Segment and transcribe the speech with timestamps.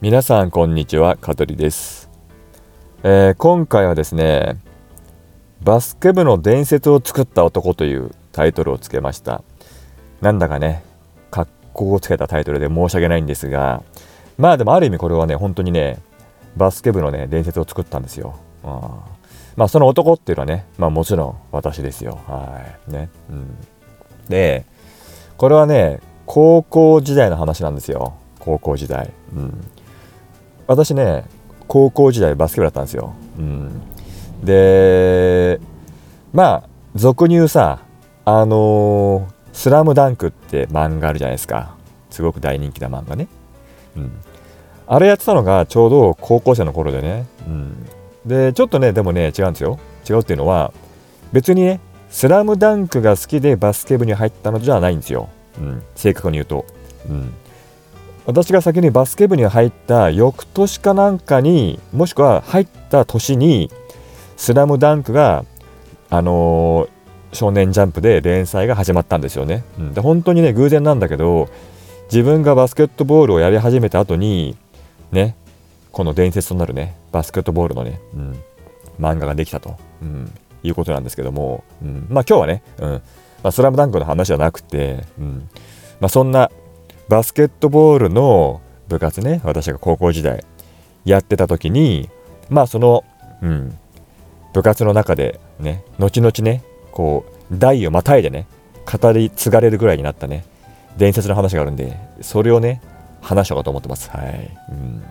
[0.00, 2.08] 皆さんこんにちは香取です、
[3.02, 4.56] えー、今回はですね
[5.60, 9.42] バスケ部の伝説を作った男というタイトルをつけました。
[10.20, 10.84] なんだかね
[11.32, 13.82] 格好をつけたタイトルで申し訳ないんですが
[14.36, 15.98] まあでもある意味これはね本当にね
[16.56, 18.70] バスケ部のね伝説を作ったんですよ、うん、
[19.56, 22.20] まあその男っていうのはねまあもちろん私ですよ。
[22.28, 22.92] はい。
[22.92, 23.56] ね、うん、
[24.28, 24.64] で
[25.36, 28.14] これはね高校時代の話なんですよ。
[28.38, 29.70] 高校時代、うん、
[30.68, 31.24] 私ね
[31.66, 33.82] 高校時代バスケ部だったんですよ、うん、
[34.44, 35.58] で
[36.32, 37.80] まあ俗に言うさ
[38.24, 41.74] あのー「スラムダンクって漫画あるじゃないですか。
[42.10, 43.26] すごく大人気な漫画ね、
[43.96, 44.12] うん、
[44.86, 47.86] あれやってたのがちょうど高校生の頃でね、うん、
[48.24, 49.78] でちょっとねでもね違うんですよ。
[50.08, 50.72] 違うっていうのは
[51.32, 55.28] 別にねスラムダンクが好きでバスケ部に入ったのじゃないんですよ、
[55.58, 56.64] うん、正確に言うと、
[57.08, 57.34] うん、
[58.28, 63.70] 私が先にバスケ部に入った翌年かなんかにもしくは入った年に
[64.36, 65.46] 「スラムダンクが
[66.10, 71.48] あのー、少年ジャンプで連載が始まったんですよね、うん、で本当にね偶然なんだけど
[72.12, 74.58] 自分がバスケットボールをやり始めた後に
[75.10, 75.34] ね
[75.90, 78.32] この伝説となるねバスケットボールのね、うん、
[79.00, 80.30] 漫画ができたと、うん、
[80.62, 82.90] いうことなんですけども、うん、まあ今日はね、うん。
[82.90, 83.00] ま
[83.44, 85.48] あ、スラムダンクの話じゃなくて、うん。
[86.00, 86.50] まあ、そんな
[87.08, 90.44] バスケットボールの部活ね私が高校時代
[91.04, 92.08] やってた時に
[92.50, 93.04] まあその、
[93.42, 93.78] うん、
[94.52, 98.46] 部活の中でね後々ねこう代をまたいでね
[98.90, 100.44] 語り継がれるぐらいになったね
[100.96, 102.82] 伝説の話があるんでそれをね
[103.20, 104.10] 話しようかと思ってます。
[104.10, 105.02] はい、うん、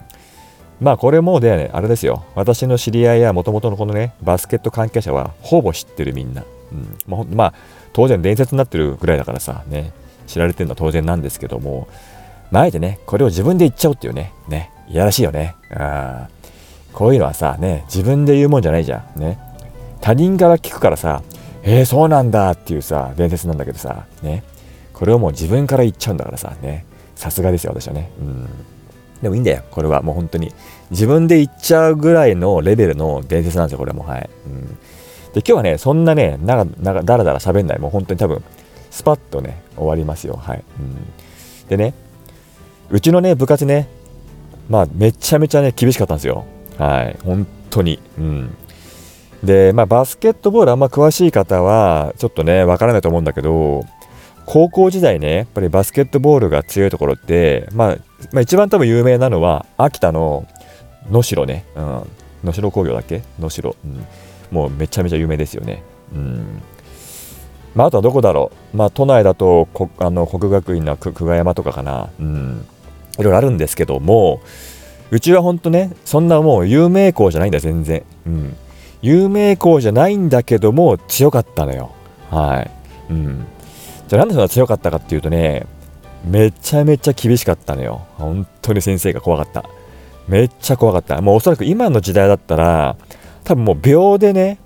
[0.80, 2.26] まあこれもねあれですよ。
[2.36, 6.98] 私の知り合いやもともとのこのねバスケット関係者はほぼ知ってるみんな、うん。
[7.08, 7.54] まあ、まあ
[7.94, 9.92] 当然伝説になってるぐらいだからさね。
[10.28, 11.88] 知られてるのは当然なんですけども、
[12.52, 15.56] まあ、あえてね、これを自分で言っちゃうっていうね、ね、いやらしいよね。
[15.72, 16.28] あ
[16.94, 19.20] こういうのはさ、ね、自分で言うもんじゃないじゃん。
[19.20, 19.38] ね。
[20.02, 21.22] 他人から聞くからさ、
[21.64, 24.44] えー、そうなんだっていうさ、伝説なんだけどさ、ね。
[24.94, 26.86] これをもう自分から言っちゃうんだからさ、ね。
[27.16, 28.10] さすがですよ、私はね。
[28.20, 28.50] うん。
[29.22, 30.52] でもいいんだよ、これはもう本当に。
[30.90, 34.04] 自分で言っちゃうぐらいのレベルの伝説なんですよ、これも。
[34.04, 34.30] はい。
[34.46, 34.66] うん。
[34.66, 34.74] で、
[35.36, 38.44] 今日はね、そんなね、なだらだら喋んない、もう本当に多分、
[38.98, 40.36] スパッとね、終わりますよ。
[40.36, 40.64] はい。
[40.80, 40.98] うん、
[41.70, 41.94] でね、
[42.90, 43.88] うちのね、部活ね、
[44.70, 46.46] まあ、めちゃめちゃね、厳しかったんですよ。
[46.78, 47.18] はい。
[47.24, 48.00] 本当に。
[48.18, 48.56] うん。
[49.44, 53.86] で、まあ、バスケットボールあんま詳しい方は、ちょっとね、わからないと思うんだけど、
[54.46, 57.98] 高校時代ね、やっぱりバスケットボールが強いところって、まあ、
[58.32, 60.48] まあ、一番多分有名なのは、秋田の
[61.12, 61.84] 能代ね、うん、
[62.46, 63.22] 能代工業だっけ？
[63.40, 64.06] 能代、うん、
[64.50, 65.84] もうめちゃめちゃ有名ですよね。
[66.14, 66.62] うん
[67.78, 72.66] まあ、あとはどこだろう、まあ、都内だとこあの国学院の久我山とかかな、うん、
[73.20, 74.42] いろいろあるんですけども、
[75.12, 78.04] うちは本当ね、そんなもう有名校じゃないんだ、全然。
[78.26, 78.58] うん、
[79.04, 81.92] 有名校じゃないんだけども、強かったのよ。
[82.32, 82.72] はい。
[83.12, 83.46] うん。
[84.08, 85.68] じゃあなんでそんな強かったかっていうとね、
[86.26, 88.02] めちゃめちゃ厳しかったのよ。
[88.18, 89.70] 本当に先生が怖かった。
[90.28, 91.22] めっちゃ怖かった。
[91.22, 92.98] もうおそらく今の時代だったら、
[93.44, 94.58] 多分もう秒でね、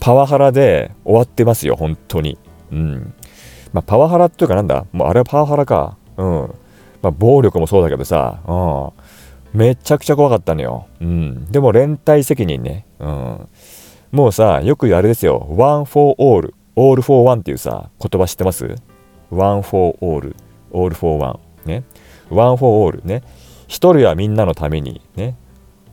[0.00, 2.36] パワハラで終わってますよ、本当に。
[2.72, 3.14] うん。
[3.72, 4.86] まあ、パワハラっていうかなんだ？
[4.92, 5.96] もうあれはパワハラか。
[6.16, 6.54] うん。
[7.02, 9.58] まあ、暴力もそうだけどさ、うん。
[9.58, 10.86] めちゃくちゃ怖かったのよ。
[11.00, 11.46] うん。
[11.50, 12.86] でも連帯責任ね。
[12.98, 13.48] うん。
[14.10, 15.46] もうさ、よく言うあれですよ。
[15.50, 18.74] one for all, all for one っていうさ、言葉知ってます
[19.30, 20.34] ?one for all,
[20.72, 21.38] all for one.
[21.66, 21.84] ね。
[22.30, 23.22] one for all ね。
[23.66, 25.36] 一人はみんなのためにね。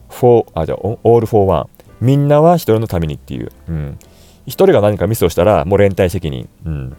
[0.08, 1.66] for, あ、じゃあ、all for one。
[2.00, 3.50] みんなは一人のためにっていう。
[3.68, 3.98] うん。
[4.46, 6.48] 1人が何かミスをしたらもう連帯責任。
[6.64, 6.96] うん、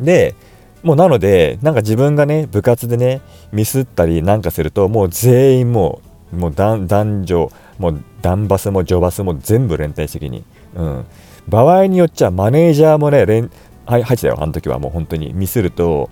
[0.00, 0.34] で、
[0.82, 3.20] もうなので、なんか自分がね、部活でね、
[3.52, 6.00] ミスったりなんかすると、もう全員も
[6.32, 10.44] う、もう男女、もうダンバスも女バスも全部連帯責任。
[10.74, 11.04] うん。
[11.48, 13.50] 場合によっちゃマネージャーもね、連
[13.88, 16.10] はい、入ってたよ、あの時はもう本当にミスると、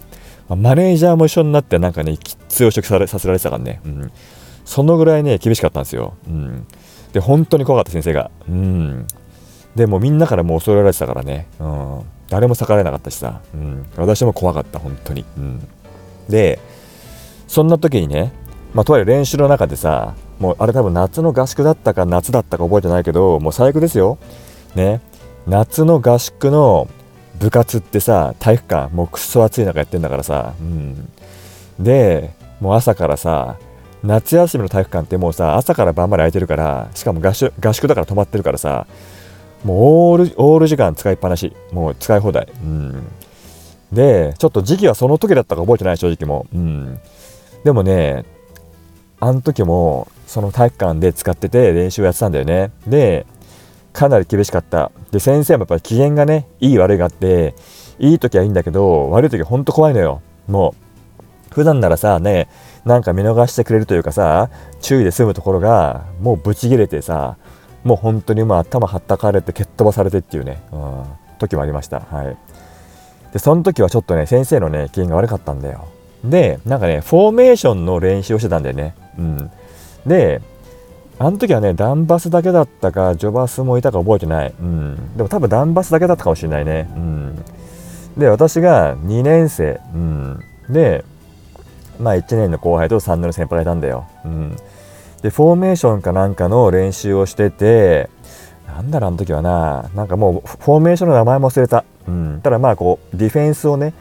[0.49, 3.81] マネージャーも一緒になってなんかね、きつい汚職されさせられてたからね。
[3.85, 4.13] うん。
[4.65, 6.15] そのぐらいね、厳しかったんですよ。
[6.27, 6.67] うん。
[7.13, 8.31] で、本当に怖かった先生が。
[8.49, 9.07] うん。
[9.77, 15.69] でもみんなからもう恐れられてたからね、うん、誰も逆らえなかったしさ、うん、私も怖かった本当に、うん、
[16.29, 16.59] で
[17.47, 18.33] そんな時にね、
[18.75, 24.19] まあ、とはいえ練習の中でさもうあれ多分夏の合宿だったか夏だったか覚えてないけどもう最悪ですよ。
[24.75, 25.01] ね。
[25.47, 26.89] 夏の合宿の
[27.39, 31.09] 部活ってさ体育館もうくっそ暑い中やってんだからさ、うん、
[31.79, 33.57] でもう朝からさ
[34.03, 38.87] 夏休みの体育館ってもうさ朝から晩まで空いてるからしかも合宿合宿だから泊まってるからさ
[39.67, 39.77] もう
[40.13, 41.53] オール、オール時間使いっぱなし。
[41.73, 42.49] もう使い放題。
[42.63, 43.07] うん。
[43.93, 46.47] で、ちょっと時期はその時だったか覚えてない、正直も。
[46.55, 46.99] うん。
[47.65, 48.25] でもね、
[49.19, 53.27] あの時もその体育館で使ってて練習をやってたんだよねで
[53.93, 57.55] かなり厳しかったで先生もやっぱり機嫌がねいい悪いがあって
[57.99, 60.75] いい時はいいんだけど悪い時はほんと怖いのよも
[61.51, 62.49] う普段ならさね
[62.85, 64.51] なんか見逃してくれるというかさ
[64.83, 67.39] 注意で済むところがもうブチギレてさ
[67.87, 71.05] もう本当にもう頭はったかれて蹴っ飛ばされてっていうね、うん、
[71.39, 72.37] 時もありましたはい
[73.33, 75.87] でその時はちょっとね先生のね機嫌が悪かったんだよ
[76.25, 79.51] でなんかねフォーメーションの練習をしてたんだよねうん
[80.05, 80.43] で
[81.19, 84.53] あの時はね、ダンバスだけだったか、ジョバスもいたか覚えてない。
[84.61, 85.17] うん。
[85.17, 86.91] でも多分ダンバスだけだったかもしれないね。
[86.95, 87.45] うん。
[88.19, 89.81] で、私が2年生。
[89.95, 90.41] うん。
[90.69, 91.05] で、
[91.99, 94.07] まあ1年の後輩と3年の先輩がいたんだよ。
[94.27, 94.57] うん。
[95.23, 98.11] で、フォーメーションかなんかの練習をしてて、
[98.67, 101.85] なんだろう、あの時はな、なんかもうフォーメーションの名前も忘れた。
[102.07, 102.41] うん。
[102.43, 103.95] ただまあこう、ディフェンスをね、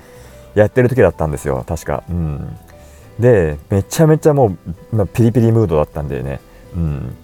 [0.53, 2.03] やってる時だったんですよ、確か。
[2.09, 2.57] うん。
[3.19, 4.57] で、めちゃめちゃも
[4.91, 6.39] う、まあ、ピリピリムードだったんでね。
[6.75, 7.15] うん、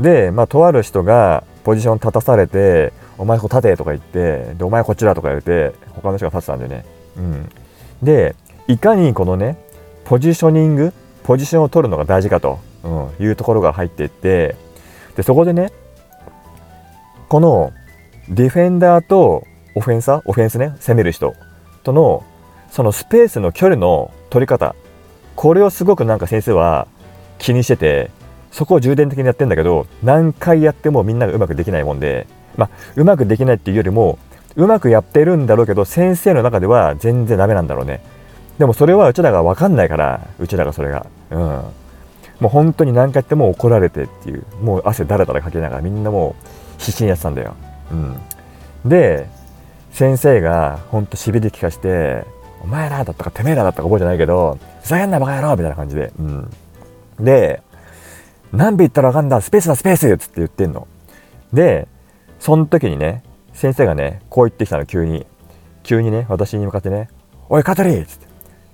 [0.00, 6.84] で、まあ、とある人がポジション立たされて「お前ここ立て」とか言って「でお前こちだ」とか言って他の人が立ってたんでね、
[7.16, 7.48] うん、
[8.02, 8.34] で
[8.66, 9.56] いかにこのね
[10.04, 10.92] ポジショニング
[11.22, 14.56] ポジションを取るのが大事かと、うん、いうところが入っていって
[15.16, 15.72] でそこでね
[17.28, 17.72] この
[18.28, 21.34] ディフェンダーとオフェンサーオフェンスね攻める人
[21.82, 22.24] との
[22.70, 24.74] そのスペースの距離の取り方
[25.36, 26.86] これをすごくなんか先生は
[27.38, 28.10] 気にしてて
[28.50, 32.26] そこを重点的にやってんだけど何回やってもみんながうまくできないもんで
[32.56, 34.18] まあうまくできないっていうよりも
[34.56, 38.00] うまくやってるんだろうけど先生の中では全然ダメなんだろうね。
[38.58, 41.06] でもそれはうちらが分かんないからうちらがそれが。
[41.30, 41.62] うん。
[42.44, 47.54] もう本当に何回やっても怒られてっていうもう汗だらだらかけながらみんなもう必死にやってたんだよ、
[47.90, 48.18] うん、
[48.84, 49.26] で
[49.92, 52.24] 先生がほんとしびれ聞かして
[52.62, 56.50] 「お前らだったかてめえらだったか覚えてないけどふざけんなバカ野郎!」みたいな感じで、うん、
[57.18, 57.62] で
[58.52, 60.86] 何秒言ったらわかんだスペースだスペースっつって言ってんの。
[61.52, 61.88] で、
[62.38, 65.26] その時にね、先生がね、こう言ってきたの、急に。
[65.82, 67.08] 急にね、私に向かってね、
[67.48, 68.26] おい、カトリーつって、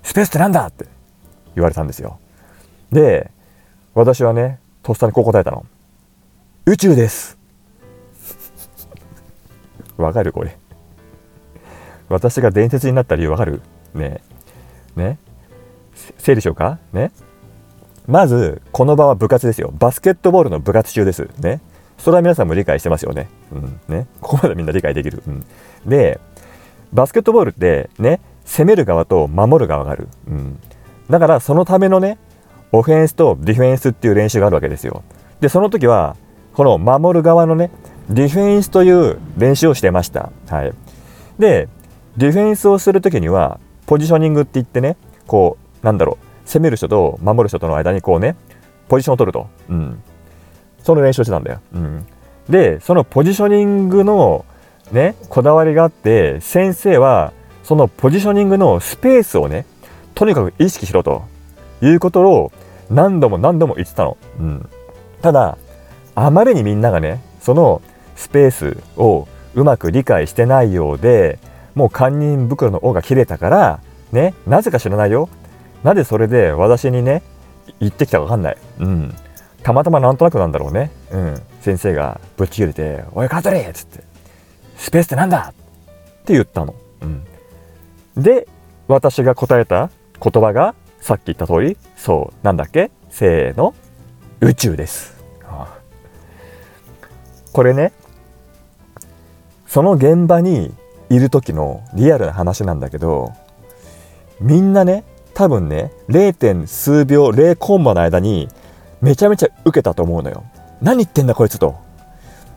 [0.02, 0.66] スペースってなんだ？
[0.66, 0.84] って
[1.54, 2.18] 言われたんですよ。
[2.92, 3.30] で、
[3.94, 5.66] 私はね、とっさにこう答えたの。
[6.66, 7.38] 宇宙です。
[9.98, 10.32] わかる？
[10.32, 10.56] これ。
[12.08, 13.62] 私が伝説になった理由わかる？
[13.94, 14.20] ね
[14.96, 15.18] ね
[16.18, 16.78] 整理しようか？
[16.92, 17.10] ね
[18.06, 19.72] まず、この場は部活ですよ。
[19.78, 21.28] バスケットボールの部活中です。
[21.38, 21.60] ね。
[21.98, 23.28] それは皆さんも理解してますよね。
[23.52, 23.80] うん。
[23.88, 24.06] ね。
[24.20, 25.22] ここまでみんな理解できる。
[25.26, 25.44] うん。
[25.86, 26.18] で、
[26.92, 30.08] バスケットボールってね、攻める側と守る側がある。
[30.26, 30.58] うん。
[31.10, 32.18] だから、そのためのね、
[32.72, 35.02] オフェンスとディフェンスっていう練習があるわけですよ。
[35.40, 36.16] で、その時は、
[36.54, 37.70] この守る側のね、
[38.08, 40.30] ディフェンスという練習をしてました。
[40.48, 40.72] はい。
[41.38, 41.68] で、
[42.16, 44.96] ディフェンスをする時には、ポジショニングって言ってね、
[45.26, 48.34] こう、なんだろう、攻める人と守る人との間にこうね
[48.88, 50.02] ポジションを取ると、うん、
[50.82, 52.06] その練習をしてたんだよ、うん、
[52.48, 54.44] でそのポジショニングの
[54.90, 57.32] ねこだわりがあって先生は
[57.62, 59.64] そのポジショニングのスペースをね
[60.14, 61.22] とにかく意識しろと
[61.82, 62.52] いうことを
[62.90, 64.68] 何度も何度も言ってたの、うん、
[65.22, 65.58] ただ
[66.14, 67.82] あまりにみんながねその
[68.16, 71.38] スペースをうまく理解してないようで
[71.74, 73.80] もう堪忍袋の尾が切れたから
[74.12, 75.28] ねなぜか知らないよ。
[75.82, 77.22] なぜそれで私にね
[77.78, 79.14] 言ってきたか分かんない、うん、
[79.62, 84.04] たまたまなんとなくなんだろうね、うん、先生がぶち切れて「おいカトリー!」っつって
[84.76, 87.24] 「スペースってなんだ!」って言ったの、うん、
[88.22, 88.46] で
[88.88, 89.88] 私が答えた
[90.22, 92.90] 言葉がさっき言った通りそうなんだっけ？
[93.08, 93.74] せーの。
[94.42, 95.22] 宇宙です、
[97.52, 97.92] これね
[99.66, 100.72] その現場に
[101.10, 103.34] いる時のリアルな話なんだけど
[104.40, 105.04] みんなね
[105.34, 106.66] 多分ね 0.
[106.66, 108.48] 数秒0コンマの間に
[109.02, 110.42] めちゃめちゃ受けたと思うのよ。
[110.80, 111.76] 何言ってんだこいつと。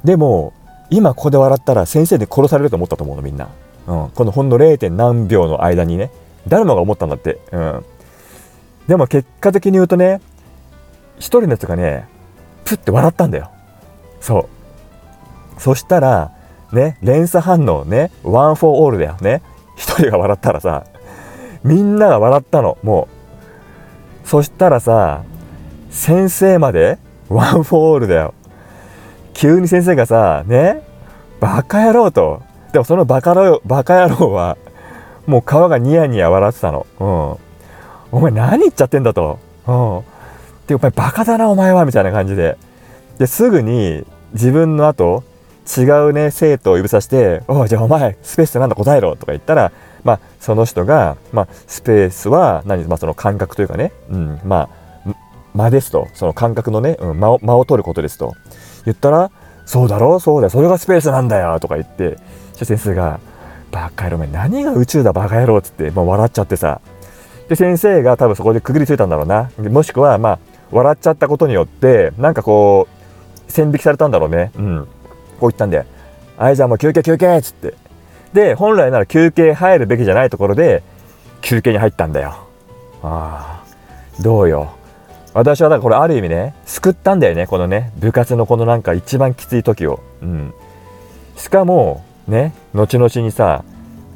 [0.05, 0.53] でも
[0.89, 3.49] 今ここで笑ったら先生に殺されると思ったと思うのみんな、
[3.87, 4.89] うん、このほんの 0.
[4.89, 6.11] 何秒の間にね
[6.47, 7.85] 誰もが思ったんだって、うん、
[8.87, 10.21] でも結果的に言うとね
[11.17, 12.07] 一人のやつがね
[12.65, 13.51] プッて笑ったんだよ。
[14.19, 14.49] そ
[15.57, 15.61] う。
[15.61, 16.31] そしたら
[16.71, 19.41] ね連鎖反応ね One for all だよね。
[19.75, 20.85] 一人が笑ったらさ
[21.63, 23.07] みんなが笑ったのも
[24.25, 24.27] う。
[24.27, 25.23] そしたらさ
[25.89, 26.97] 先生まで
[27.29, 28.33] ワンフォーオールだよ。
[29.33, 30.81] 急に先生がさね
[31.39, 32.41] バカ野郎と。
[32.71, 34.57] でもそのバカ野郎バカ野郎は
[35.27, 36.87] もう皮がニヤニヤ笑ってたの。
[36.99, 37.52] うん。
[38.13, 39.39] お前何言っちゃってんだと。
[39.67, 40.01] うん。
[40.67, 42.57] でお前バカだなお前はみたいな感じで。
[43.17, 45.23] ですぐに自分の後
[45.77, 49.71] 違うね生徒を指さして「おじゃあお前スペースってなんだ答えろ」とか言ったら
[50.03, 54.69] まあ、その人が、まあ、スペースは何、まあ、その感覚というかね、うん、ま
[55.05, 55.13] あ
[55.55, 56.07] 間ですと。
[56.13, 58.33] その感覚のね、うん、間を間を取ることですと。
[58.85, 59.31] 言ったら
[59.65, 62.17] そうだろうそうだよそれがスペースなんだよとか言って
[62.53, 63.19] 先生が
[63.71, 66.81] 「バカ野郎お前何が宇宙だバカ野郎」っつってもう笑っちゃってさ。
[67.53, 69.51] で先生が多分そこでくぐりついたんだろうな。
[69.57, 70.39] もしくはまあ
[70.71, 72.87] 笑っちゃったことによってなんかこ
[73.47, 74.51] う線引きされたんだろうね。
[74.55, 74.87] うん。
[75.39, 75.85] こう言ったんで
[76.37, 77.75] 「はいじゃあもう休憩休憩」っつって。
[78.33, 80.81] で本来なら休憩入るべきじゃないところで
[81.41, 82.33] 休憩に入ったんだよ。
[83.03, 83.63] ああ。
[84.19, 84.71] どうよ。
[85.35, 89.99] 私はだからこれある意味ね救ったんだよねこのね部活のこのなんか一番きつい時を。
[90.23, 90.53] うん。
[91.37, 93.63] しかもね後々にさ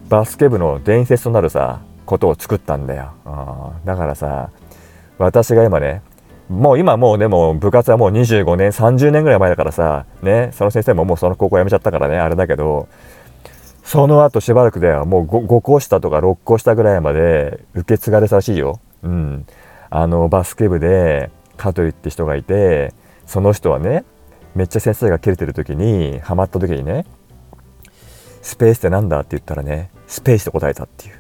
[0.09, 4.49] バスケ部の伝説となるさことを作ったんだよあだからさ
[5.19, 6.01] 私が今ね
[6.49, 12.87] もう今もうでも部活はもう25年30年ぐらい前だからさねその先生ももうその高校辞めちゃったからねあれだけど
[13.83, 18.81] その後しばらくではもう 5, 5校下とか6校下ぐらいまで受け継がれたらしいよ。
[19.01, 19.45] うん。
[19.89, 22.93] あのバスケ部で香取って人がいて
[23.25, 24.03] その人はね
[24.55, 27.05] めっちゃ先生が切れてる時にハマった時にね
[28.41, 31.15] スペースってなんだって言ったらねスペースと答えたっていう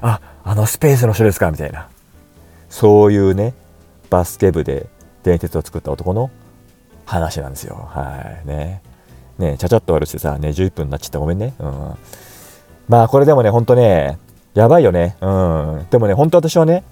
[0.00, 1.50] ああのスペースの人ですか？
[1.50, 1.88] みたいな。
[2.68, 3.54] そういうね
[4.10, 4.86] バスケ部で
[5.22, 6.30] 伝説を作った男の
[7.06, 7.88] 話なんですよ。
[7.90, 8.48] はい。
[8.48, 8.82] ね。
[9.38, 11.54] ねちゃちゃっと終わるしてさね11分になっちゃってごめんね。
[11.58, 11.94] うん。
[12.88, 14.18] まあこれでもねほんとね
[14.54, 15.16] やばいよね。
[15.20, 15.86] うん。
[15.90, 16.82] でもねほんと私はね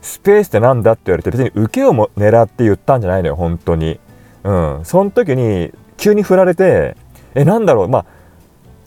[0.00, 3.98] スペースってなんだって言われて別に受けをも狙って言ったんじゃないのよ本当に。
[4.44, 4.80] うん。
[4.84, 6.96] その時に急に振られて
[7.34, 7.88] えなんだろう？
[7.88, 8.06] まあ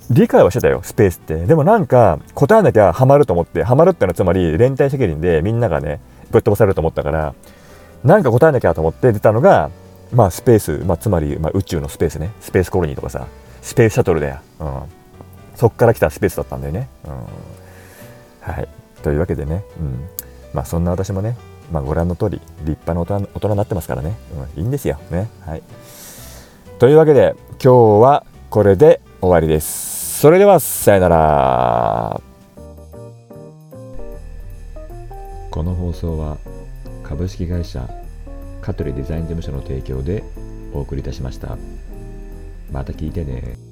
[0.09, 1.45] 理解はしてたよスペースって。
[1.45, 5.99] でもなんか答えなきゃハマると思ってハマるってのはつまり連帯責任でみんながね
[6.31, 7.35] ぶっ飛ばされると思ったから
[8.03, 9.69] なんか答えなきゃと思って出たのが
[10.13, 12.31] まあスペース、まあ、つまり、まあ、宇宙のスペースね。
[12.39, 13.27] スペースコロニーとかさ。
[13.61, 14.81] スペースシャトルだよ、うん、
[15.55, 18.69] そっから来たスペースだったんだよね、うん、はい。
[19.03, 20.07] というわけでね、うん。
[20.53, 21.35] まあそんな私もね、
[21.69, 24.15] まあ、ご覧の通り立派な大人大人になってますからね、
[24.55, 24.97] うん、いいんですよ。
[25.11, 25.29] ね。
[25.45, 25.63] はい。
[26.79, 29.96] というわけで今日はこれで終わりです。
[30.19, 32.21] それではさよなら
[35.51, 36.39] この放送は
[37.03, 37.87] 株式会社
[38.63, 40.23] 香取デザイン事務所の提供で
[40.73, 41.55] お送りいたしました。
[42.71, 43.66] また聞いてね。